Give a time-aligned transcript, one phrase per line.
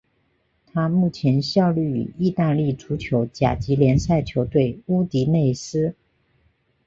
[0.65, 5.93] 他目前效力于意大利足球甲级联赛球队乌迪内斯。